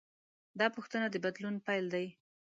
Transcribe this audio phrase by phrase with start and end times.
[0.59, 2.05] دا پوښتنه د بدلون پیل دی.